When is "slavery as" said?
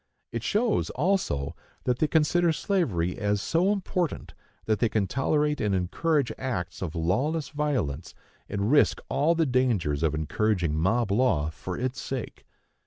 2.51-3.39